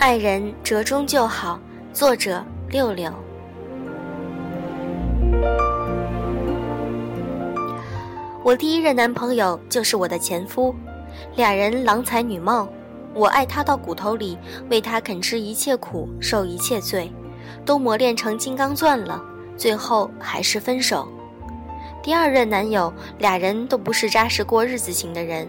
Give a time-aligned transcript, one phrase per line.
[0.00, 1.60] 爱人折中就好。
[1.92, 3.12] 作者六六。
[8.42, 10.74] 我第一任男朋友就是我的前夫，
[11.36, 12.66] 俩人郎才女貌，
[13.12, 14.38] 我爱他到骨头里，
[14.70, 17.12] 为他肯吃一切苦，受一切罪，
[17.66, 19.22] 都磨练成金刚钻了，
[19.54, 21.06] 最后还是分手。
[22.02, 25.46] 第二任男友，俩人都不是扎实过日子型的人，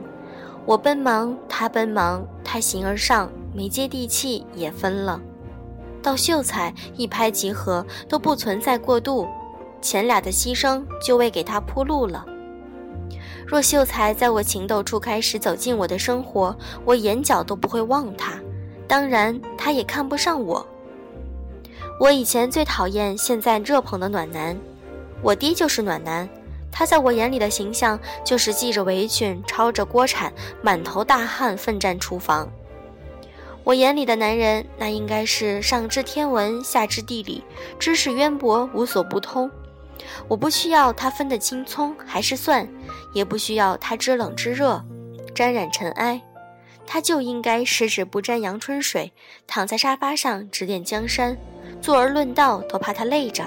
[0.66, 5.22] 我奔忙，他奔忙，他形而上，没接地气，也分了。
[6.02, 9.28] 到秀才一拍即合，都不存在过渡，
[9.82, 12.26] 前俩的牺牲就为给他铺路了。
[13.46, 16.56] 若秀才在我情窦初开时走进我的生活，
[16.86, 18.40] 我眼角都不会望他，
[18.88, 20.66] 当然他也看不上我。
[22.00, 24.58] 我以前最讨厌现在热捧的暖男，
[25.22, 26.28] 我爹就是暖男，
[26.72, 32.50] 他在我眼里的形象就是系着围裙、抄着锅铲、满头大汗奋战厨房。
[33.64, 37.44] 我眼里的男人，那应该是上知天文，下知地理，
[37.78, 39.50] 知识渊博，无所不通。
[40.28, 42.68] 我不需要他分得清葱还是蒜，
[43.14, 44.84] 也不需要他知冷知热，
[45.36, 46.20] 沾染尘埃，
[46.88, 49.14] 他就应该十指不沾阳春水，
[49.46, 51.38] 躺在沙发上指点江山，
[51.80, 53.44] 坐而论道都怕他累着。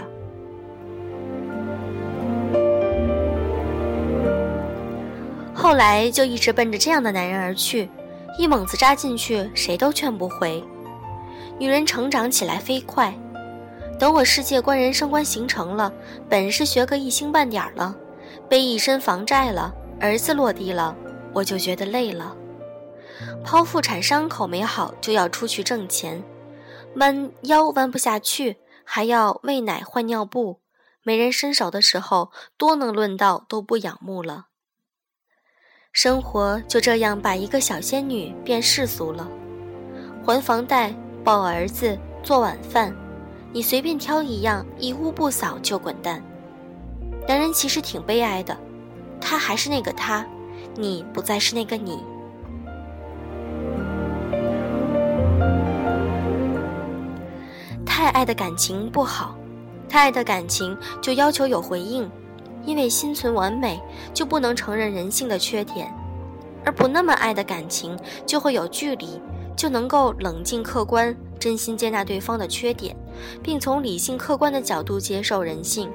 [5.52, 7.88] 后来就一直奔着这样的男人而去，
[8.36, 10.62] 一猛子扎进去，谁都劝不回。
[11.58, 13.14] 女人成长起来飞快。
[13.98, 15.92] 等我世界观、人生观形成了，
[16.28, 17.94] 本事学个一星半点了，
[18.48, 20.96] 背一身房债了，儿子落地了，
[21.32, 22.36] 我就觉得累了。
[23.44, 26.24] 剖腹产伤口没好，就要出去挣钱，
[26.96, 30.60] 弯腰弯不下去，还要喂奶换尿布，
[31.04, 34.46] 没人伸手的时候，多能论道都不仰慕了。
[35.94, 39.28] 生活就这样把一个小仙女变世俗了，
[40.24, 40.92] 还房贷、
[41.22, 42.92] 抱儿子、做晚饭。
[43.52, 46.20] 你随便挑一样，一屋不扫就滚蛋。
[47.28, 48.56] 男人其实挺悲哀的，
[49.20, 50.26] 他还是那个他，
[50.74, 52.02] 你不再是那个你。
[57.86, 59.36] 太爱的感情不好，
[59.88, 62.10] 太爱的感情就要求有回应，
[62.66, 63.80] 因为心存完美
[64.12, 65.92] 就不能承认人性的缺点，
[66.64, 69.20] 而不那么爱的感情就会有距离，
[69.56, 71.16] 就能够冷静客观。
[71.36, 72.96] 真心接纳对方的缺点，
[73.42, 75.90] 并从理性客观的角度接受人性。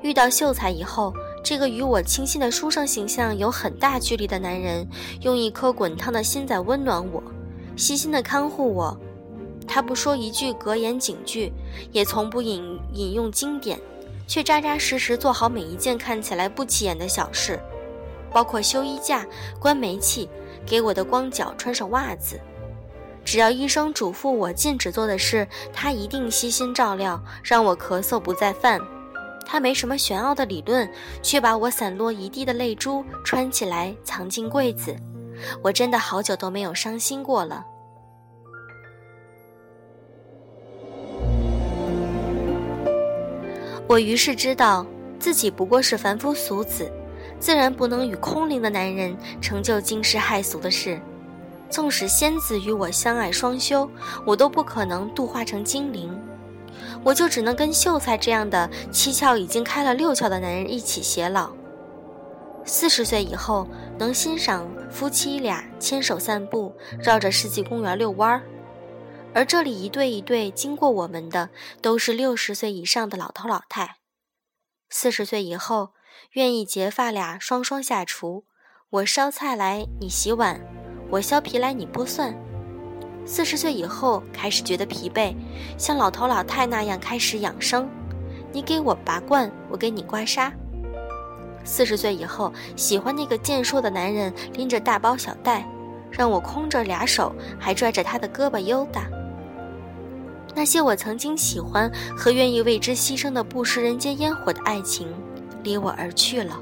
[0.00, 1.12] 遇到秀才以后，
[1.44, 4.88] 这个与我倾心的书生形象有很大距离的男人，
[5.20, 7.22] 用一颗滚烫的心在温暖我，
[7.76, 8.96] 细心的看护我。
[9.66, 11.52] 他不说一句格言警句，
[11.92, 13.78] 也从不引引用经典，
[14.26, 17.58] 却扎扎实实做好每一件看起来不起眼的小事，
[18.32, 19.26] 包括修衣架、
[19.58, 20.28] 关煤气、
[20.64, 22.40] 给我的光脚穿上袜子。
[23.24, 28.80] 只要医生嘱咐我禁止做的事，他一定悉心照料，让我咳嗽不再犯。
[29.46, 30.88] 他没什么玄奥的理论，
[31.22, 34.96] 却把我散落一地的泪珠穿起来藏进柜子。
[35.62, 37.64] 我真的好久都没有伤心过了。
[43.90, 44.86] 我于是知道
[45.18, 46.88] 自己不过是凡夫俗子，
[47.40, 51.00] 自然不能与空灵的男人成就惊世骇俗的事。
[51.68, 53.90] 纵使仙子与我相爱双修，
[54.24, 56.16] 我都不可能度化成精灵，
[57.02, 61.50] 我就只能跟秀才这样的七窍已经开了六窍的男人一起偕老。
[62.64, 63.66] 四十岁以后，
[63.98, 68.42] 能欣赏夫妻俩牵手散步，绕着世纪公园遛弯儿，
[69.32, 73.96] 而这里一对一对经过我们的，都是六十岁以上的老头老太。
[74.88, 75.90] 四十岁以后，
[76.32, 78.44] 愿意结发俩双双下厨，
[78.90, 80.60] 我烧菜来，你洗碗。
[81.10, 82.34] 我削皮来，你剥蒜。
[83.24, 85.36] 四十岁以后开始觉得疲惫，
[85.78, 87.88] 像老头老太那样开始养生。
[88.52, 90.52] 你给我拔罐，我给你刮痧。
[91.64, 95.64] 四十岁以后喜欢那个健硕的男人，拎着大包小袋，
[96.10, 99.08] 让我空着俩手还拽着他的胳膊悠达。
[100.54, 105.06] 那些我曾经喜欢和愿意为之牺牲的不食人间烟火的爱情，
[105.62, 106.58] 离我而去了。